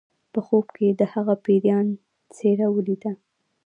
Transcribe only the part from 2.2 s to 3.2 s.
څیره ولیده